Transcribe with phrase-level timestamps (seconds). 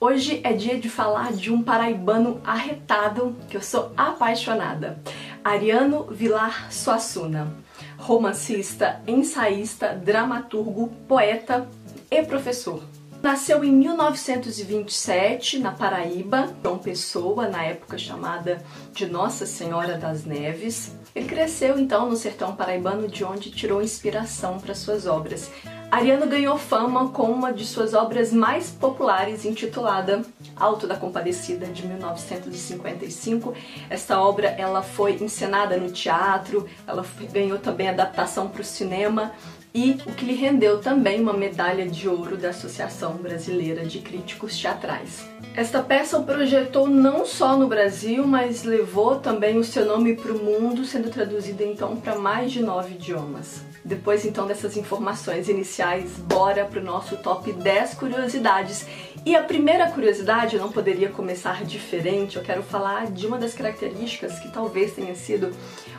[0.00, 4.98] Hoje é dia de falar de um paraibano arretado que eu sou apaixonada.
[5.42, 7.56] Ariano Vilar Suassuna,
[7.96, 11.68] romancista, ensaísta, dramaturgo, poeta
[12.10, 12.82] e professor.
[13.22, 20.94] Nasceu em 1927 na Paraíba, João Pessoa, na época chamada de Nossa Senhora das Neves.
[21.14, 25.50] Ele cresceu então no sertão paraibano, de onde tirou inspiração para suas obras.
[25.94, 30.22] Ariano ganhou fama com uma de suas obras mais populares, intitulada
[30.56, 33.54] Alto da Compadecida, de 1955.
[33.88, 39.30] Esta obra ela foi encenada no teatro, ela ganhou também adaptação para o cinema
[39.72, 44.58] e o que lhe rendeu também uma medalha de ouro da Associação Brasileira de Críticos
[44.58, 45.24] Teatrais.
[45.54, 50.32] Esta peça o projetou não só no Brasil, mas levou também o seu nome para
[50.32, 53.62] o mundo, sendo traduzida então para mais de nove idiomas.
[53.84, 58.86] Depois então dessas informações iniciais, bora para o nosso top 10 curiosidades.
[59.26, 64.38] E a primeira curiosidade não poderia começar diferente, eu quero falar de uma das características
[64.38, 65.50] que talvez tenha sido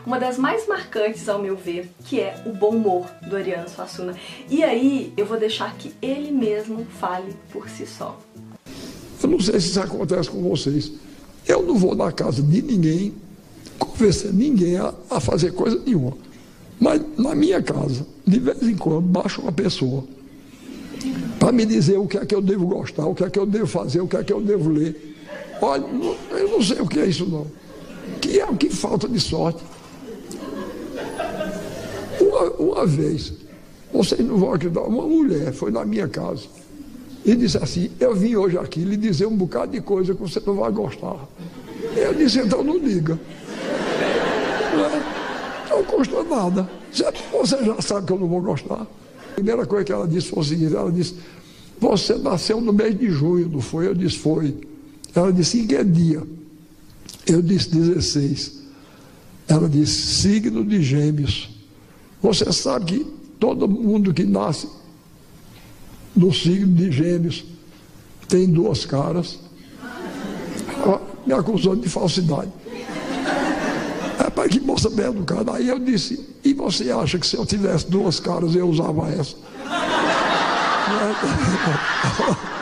[0.06, 4.16] uma das mais marcantes ao meu ver, que é o bom humor do Ariano Suassuna.
[4.50, 8.20] E aí eu vou deixar que ele mesmo fale por si só.
[9.22, 10.92] Eu não sei se isso acontece com vocês.
[11.48, 13.14] Eu não vou na casa de ninguém
[13.78, 16.25] convencer ninguém a, a fazer coisa nenhuma.
[16.80, 20.04] Mas na minha casa, de vez em quando, baixa uma pessoa
[21.40, 23.46] para me dizer o que é que eu devo gostar, o que é que eu
[23.46, 25.16] devo fazer, o que é que eu devo ler.
[25.62, 25.86] Olha,
[26.32, 27.48] eu não sei o que é isso não.
[28.20, 29.64] Que é o que falta de sorte.
[32.20, 33.34] Uma, uma vez,
[33.94, 36.44] vocês não vão acreditar, uma mulher foi na minha casa
[37.26, 40.42] e disse assim, eu vim hoje aqui lhe dizer um bocado de coisa que você
[40.46, 41.28] não vai gostar.
[41.96, 43.20] Eu disse, então não diga.
[45.96, 46.70] Custa nada.
[47.32, 48.82] Você já sabe que eu não vou gostar.
[48.82, 51.16] A primeira coisa que ela disse foi o seguinte: ela disse,
[51.80, 53.88] você nasceu no mês de junho, não foi?
[53.88, 54.58] Eu disse, foi.
[55.16, 56.22] Ela disse, em que dia?
[57.26, 58.64] Eu disse, 16.
[59.48, 61.50] Ela disse, signo de gêmeos.
[62.22, 63.06] Você sabe que
[63.40, 64.68] todo mundo que nasce
[66.14, 67.46] no signo de gêmeos
[68.28, 69.40] tem duas caras.
[70.84, 72.52] Ela me acusou de falsidade
[74.50, 75.54] que moça bem educada.
[75.54, 79.36] Aí eu disse, e você acha que se eu tivesse duas caras eu usava essa?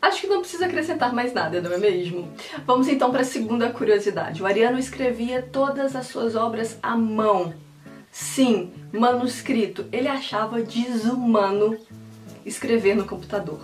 [0.00, 2.28] Acho que não precisa acrescentar mais nada, não é mesmo?
[2.66, 4.42] Vamos então para a segunda curiosidade.
[4.42, 7.52] O Ariano escrevia todas as suas obras à mão.
[8.10, 9.84] Sim, manuscrito.
[9.92, 11.76] Ele achava desumano
[12.44, 13.60] escrever no computador.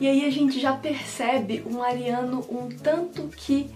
[0.00, 3.68] E aí a gente já percebe um Ariano um tanto que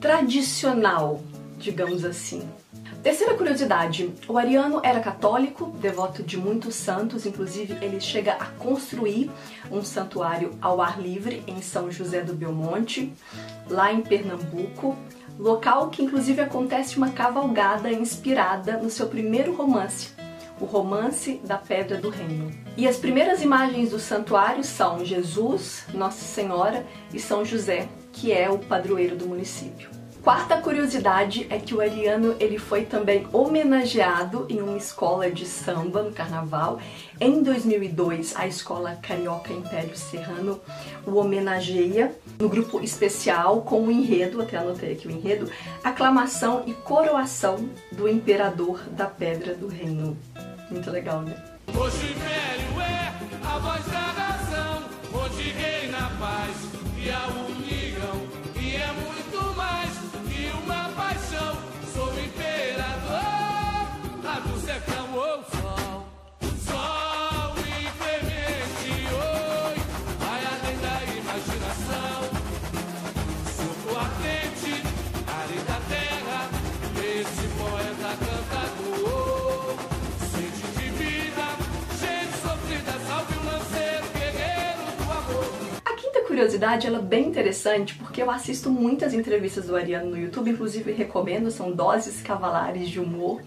[0.00, 1.20] tradicional,
[1.58, 2.42] digamos assim.
[3.02, 9.30] Terceira curiosidade: o Ariano era católico, devoto de muitos santos, inclusive ele chega a construir
[9.70, 13.12] um santuário ao ar livre em São José do Belmonte,
[13.68, 14.96] lá em Pernambuco,
[15.36, 20.10] local que inclusive acontece uma cavalgada inspirada no seu primeiro romance,
[20.60, 22.52] o Romance da Pedra do Reino.
[22.76, 28.50] E as primeiras imagens do santuário são Jesus, Nossa Senhora e São José, que é
[28.50, 29.90] o padroeiro do município.
[30.22, 36.00] Quarta curiosidade é que o Ariano ele foi também homenageado em uma escola de samba
[36.00, 36.78] no carnaval.
[37.20, 40.60] Em 2002, a escola Carioca Império Serrano
[41.04, 45.50] o homenageia no grupo especial com o enredo, até anotei aqui o enredo,
[45.82, 50.16] aclamação e coroação do imperador da Pedra do Reino.
[50.70, 51.34] Muito legal, né?
[51.76, 52.14] Hoje
[86.42, 90.90] curiosidade, ela é bem interessante porque eu assisto muitas entrevistas do Ariano no YouTube, inclusive
[90.90, 93.40] recomendo, são doses cavalares de humor.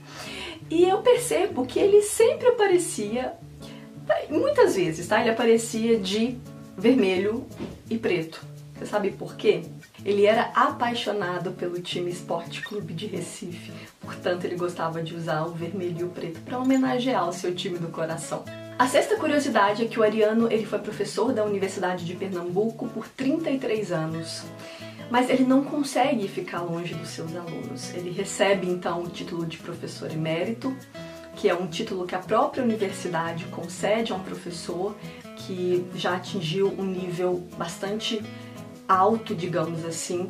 [0.69, 3.33] E eu percebo que ele sempre aparecia,
[4.29, 5.19] muitas vezes, tá?
[5.19, 6.37] Ele aparecia de
[6.77, 7.45] vermelho
[7.89, 8.41] e preto.
[8.77, 9.63] Você sabe por quê?
[10.05, 15.51] Ele era apaixonado pelo time Esporte Clube de Recife, portanto ele gostava de usar o
[15.51, 18.45] vermelho e o preto para homenagear o seu time do coração.
[18.77, 23.07] A sexta curiosidade é que o Ariano ele foi professor da Universidade de Pernambuco por
[23.07, 24.43] 33 anos.
[25.09, 27.93] Mas ele não consegue ficar longe dos seus alunos.
[27.93, 30.75] Ele recebe então o título de professor emérito,
[31.37, 34.93] que é um título que a própria universidade concede a um professor
[35.37, 38.21] que já atingiu um nível bastante
[38.87, 40.29] alto, digamos assim,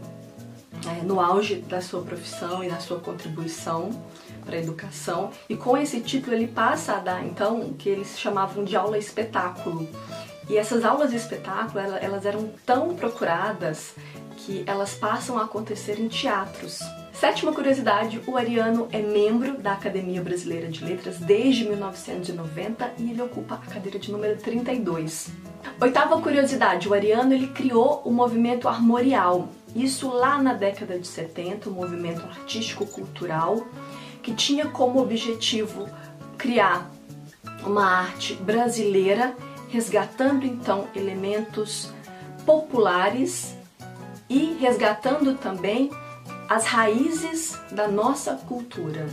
[0.88, 3.90] é, no auge da sua profissão e na sua contribuição
[4.46, 5.32] para a educação.
[5.50, 8.98] E com esse título ele passa a dar então o que eles chamavam de aula
[8.98, 9.88] espetáculo.
[10.48, 13.96] E essas aulas de espetáculo elas eram tão procuradas
[14.38, 16.80] que elas passam a acontecer em teatros.
[17.14, 23.22] Sétima curiosidade, o Ariano é membro da Academia Brasileira de Letras desde 1990 e ele
[23.22, 25.30] ocupa a cadeira de número 32.
[25.80, 29.48] Oitava curiosidade, o Ariano ele criou o movimento armorial.
[29.76, 33.68] Isso lá na década de 70, um movimento artístico-cultural
[34.24, 35.90] que tinha como objetivo
[36.38, 36.90] criar
[37.66, 39.36] uma arte brasileira,
[39.68, 41.92] resgatando então elementos
[42.46, 43.54] populares
[44.30, 45.92] e resgatando também
[46.50, 49.08] as raízes da nossa cultura.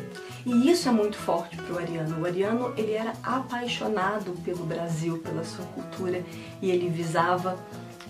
[0.44, 2.20] E isso é muito forte para o Ariano.
[2.20, 6.22] O Ariano ele era apaixonado pelo Brasil, pela sua cultura
[6.60, 7.58] e ele visava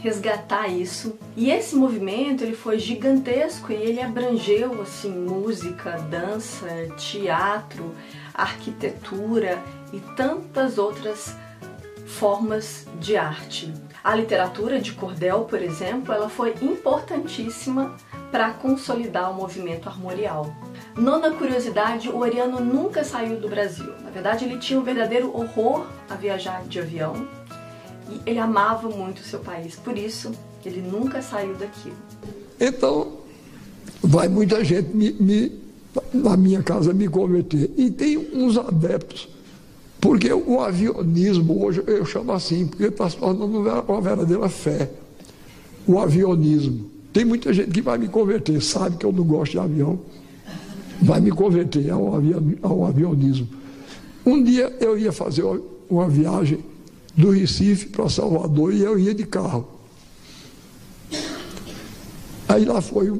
[0.03, 1.17] resgatar isso.
[1.37, 6.67] E esse movimento ele foi gigantesco e ele abrangeu assim música, dança,
[6.97, 7.95] teatro,
[8.35, 9.63] arquitetura
[9.93, 11.35] e tantas outras
[12.05, 13.73] formas de arte.
[14.03, 17.97] A literatura de cordel, por exemplo, ela foi importantíssima
[18.33, 20.53] para consolidar o movimento armorial.
[20.97, 23.95] Nona curiosidade, o Ariano nunca saiu do Brasil.
[24.03, 27.29] Na verdade, ele tinha um verdadeiro horror a viajar de avião
[28.13, 29.77] e ele amava muito o seu país.
[29.77, 30.33] Por isso,
[30.65, 31.93] ele nunca saiu daqui.
[32.61, 33.19] Então,
[34.03, 35.53] vai muita gente me, me,
[36.13, 37.71] na minha casa me converter.
[37.77, 39.29] E tem uns adeptos,
[40.01, 44.91] porque o avionismo, hoje eu chamo assim, porque está se tornando uma verdadeira fé.
[45.87, 46.91] O avionismo.
[47.13, 50.01] Tem muita gente que vai me converter, sabe que eu não gosto de avião,
[51.03, 53.49] vai me converter ao avionismo.
[54.25, 55.45] Um dia eu ia fazer
[55.91, 56.61] uma viagem
[57.17, 59.69] do Recife para Salvador e eu ia de carro.
[62.49, 63.11] Aí lá foi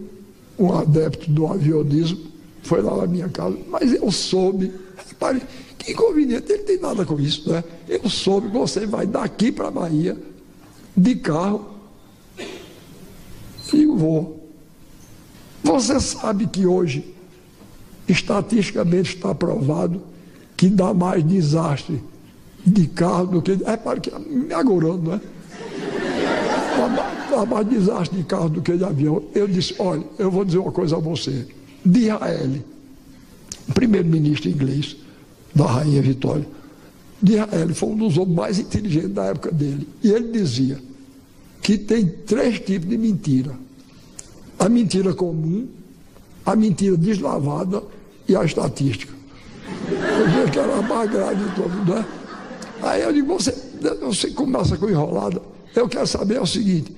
[0.59, 2.21] um, adepto do avionismo,
[2.63, 4.73] foi lá na minha casa, mas eu soube,
[5.09, 5.43] repare,
[5.79, 7.65] que inconveniente, ele tem nada com isso, né?
[7.89, 10.17] Eu soube que você vai daqui para a Bahia
[10.97, 11.73] de carro
[13.73, 14.51] e vou.
[15.65, 17.15] Você sabe que hoje,
[18.07, 20.03] estatisticamente está provado
[20.57, 22.03] que dá mais desastre
[22.65, 23.59] de carro do que.
[23.65, 25.21] É para que me agorando, não é?
[27.31, 29.23] Dá mais desastre de carro do que de avião.
[29.35, 31.47] Eu disse: olha, eu vou dizer uma coisa a você.
[31.85, 32.51] De Israel,
[33.75, 34.97] primeiro-ministro inglês
[35.55, 36.47] da Rainha Vitória,
[37.23, 39.89] de Israel foi um dos homens mais inteligentes da época dele.
[40.03, 40.79] E ele dizia
[41.63, 43.53] que tem três tipos de mentira:
[44.59, 45.67] a mentira comum,
[46.45, 47.83] a mentira deslavada
[48.29, 49.13] e a estatística.
[49.91, 52.22] Eu que era a mais grave de todos, não é?
[52.83, 53.55] Aí eu digo, você,
[54.01, 55.41] você começa com enrolada.
[55.75, 56.95] Eu quero saber o seguinte,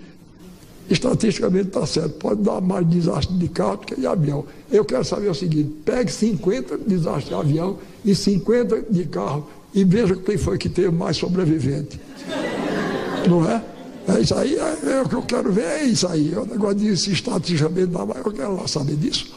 [0.88, 4.44] estatisticamente está certo, pode dar mais desastre de carro do que de avião.
[4.70, 9.84] Eu quero saber o seguinte, pegue 50 desastres de avião e 50 de carro e
[9.84, 12.00] veja quem foi que teve mais sobrevivente.
[13.28, 13.62] Não é?
[14.06, 16.32] É isso aí, é, é, o que eu quero ver, é isso aí.
[16.34, 19.34] É o negócio de se estatisticamente dar mais, eu quero lá saber disso.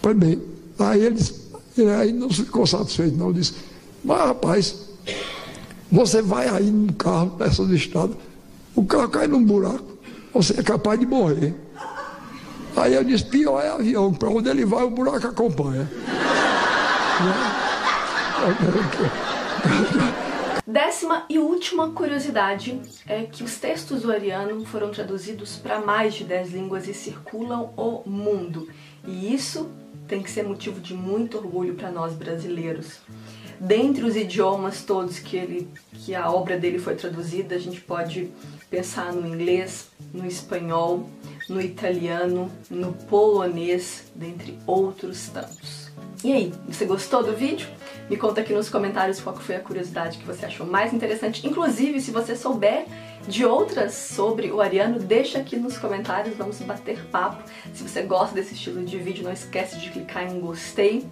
[0.00, 0.40] Pois bem,
[0.78, 1.34] aí ele disse,
[1.98, 3.52] aí não ficou satisfeito, não, disse,
[4.02, 4.74] mas rapaz,
[5.90, 8.16] você vai aí no carro, nessas estradas,
[8.74, 9.98] o carro cai num buraco,
[10.32, 11.54] você é capaz de morrer.
[12.76, 15.88] Aí eu disse, pior é avião, para onde ele vai, o buraco acompanha.
[20.66, 26.24] Décima e última curiosidade é que os textos do Ariano foram traduzidos para mais de
[26.24, 28.68] 10 línguas e circulam o mundo.
[29.06, 29.70] E isso
[30.06, 32.98] tem que ser motivo de muito orgulho para nós brasileiros.
[33.60, 38.30] Dentre os idiomas todos que, ele, que a obra dele foi traduzida, a gente pode
[38.70, 41.08] pensar no inglês, no espanhol,
[41.48, 45.86] no italiano, no polonês, dentre outros tantos.
[46.24, 47.68] E aí, você gostou do vídeo?
[48.10, 51.46] Me conta aqui nos comentários qual foi a curiosidade que você achou mais interessante.
[51.46, 52.86] Inclusive, se você souber
[53.28, 57.42] de outras sobre o Ariano, deixa aqui nos comentários, vamos bater papo.
[57.74, 61.06] Se você gosta desse estilo de vídeo, não esquece de clicar em gostei.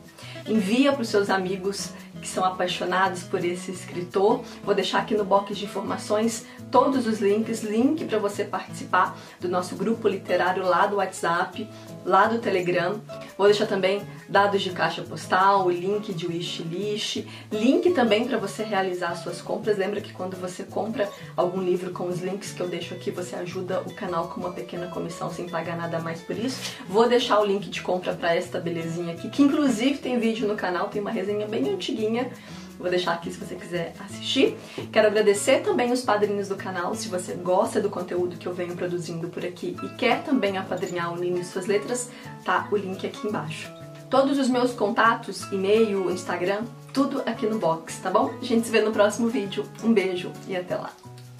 [0.46, 1.90] Envia para os seus amigos
[2.24, 4.42] que são apaixonados por esse escritor.
[4.64, 9.46] Vou deixar aqui no box de informações todos os links, link para você participar do
[9.46, 11.68] nosso grupo literário lá do WhatsApp,
[12.04, 13.00] lá do Telegram.
[13.36, 18.64] Vou deixar também dados de caixa postal, o link de wishlist, link também para você
[18.64, 19.76] realizar suas compras.
[19.76, 23.36] Lembra que quando você compra algum livro com os links que eu deixo aqui, você
[23.36, 26.74] ajuda o canal com uma pequena comissão sem pagar nada mais por isso.
[26.88, 30.56] Vou deixar o link de compra para esta belezinha aqui, que inclusive tem vídeo no
[30.56, 32.30] canal, tem uma resenha bem antiguinha historinha.
[32.78, 34.56] Vou deixar aqui se você quiser assistir.
[34.92, 36.94] Quero agradecer também os padrinhos do canal.
[36.94, 41.12] Se você gosta do conteúdo que eu venho produzindo por aqui e quer também apadrinhar
[41.12, 42.11] o Nino e suas letras,
[42.44, 43.73] tá o link aqui embaixo.
[44.11, 48.33] Todos os meus contatos, e-mail, Instagram, tudo aqui no box, tá bom?
[48.40, 49.64] A gente se vê no próximo vídeo.
[49.83, 50.90] Um beijo e até lá.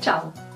[0.01, 0.54] Tchau!